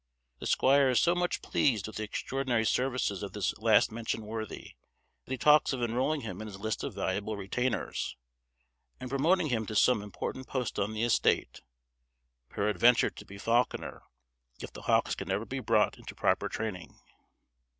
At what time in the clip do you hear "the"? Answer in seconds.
0.39-0.47, 1.97-2.03, 10.95-11.03, 14.73-14.81